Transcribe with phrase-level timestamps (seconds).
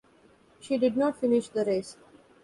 [0.59, 1.95] She did not finish the race.